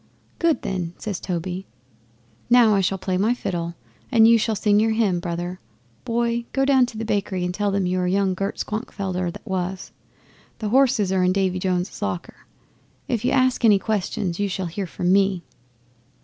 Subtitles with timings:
[0.39, 1.67] '"Good, then," says Toby.
[2.49, 3.75] "Now I shall play my fiddle
[4.11, 5.59] and you shall sing your hymn, brother.
[6.05, 9.45] Boy, go down to the bakery and tell them you are young Gert Schwankfelder that
[9.45, 9.91] was.
[10.57, 12.47] The horses are in Davy jones's locker.
[13.07, 15.43] If you ask any questions you shall hear from me."